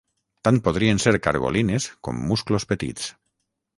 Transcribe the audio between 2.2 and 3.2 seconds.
musclos petits.